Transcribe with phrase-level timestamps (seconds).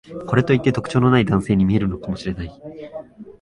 [0.25, 2.51] これといって特徴のない男性に見えるかもしれない